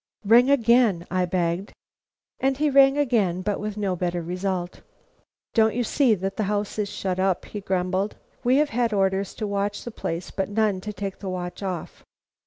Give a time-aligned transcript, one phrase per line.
[0.25, 1.73] "Ring again!" I begged.
[2.39, 4.81] And he rang again but with no better result.
[5.53, 8.15] "Don't you see that the house is shut up?" he grumbled.
[8.43, 12.03] "We have had orders to watch the place, but none to take the watch off."